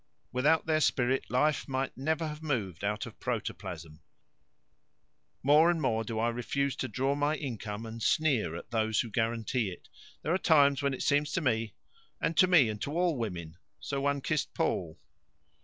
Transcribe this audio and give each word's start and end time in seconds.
Without 0.31 0.65
their 0.65 0.79
spirit 0.79 1.29
life 1.29 1.67
might 1.67 1.95
never 1.95 2.27
have 2.27 2.41
moved 2.41 2.83
out 2.83 3.05
of 3.05 3.19
protoplasm. 3.19 4.01
More 5.43 5.69
and 5.69 5.79
more 5.79 6.03
do 6.03 6.17
I 6.17 6.29
refuse 6.29 6.75
to 6.77 6.87
draw 6.87 7.13
my 7.13 7.35
income 7.35 7.85
and 7.85 8.01
sneer 8.01 8.55
at 8.55 8.71
those 8.71 9.01
who 9.01 9.11
guarantee 9.11 9.69
it. 9.69 9.89
There 10.23 10.33
are 10.33 10.39
times 10.39 10.81
when 10.81 10.95
it 10.95 11.03
seems 11.03 11.31
to 11.33 11.41
me" 11.41 11.75
"And 12.19 12.35
to 12.37 12.47
me, 12.47 12.67
and 12.67 12.81
to 12.81 12.97
all 12.97 13.15
women. 13.15 13.59
So 13.79 14.01
one 14.01 14.21
kissed 14.21 14.55
Paul." 14.55 14.99